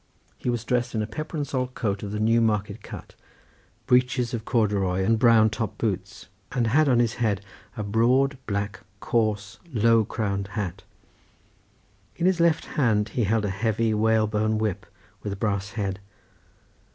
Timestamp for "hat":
10.57-10.81